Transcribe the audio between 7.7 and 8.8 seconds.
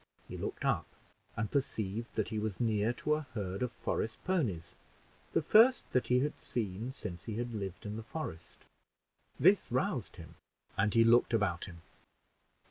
in the forest.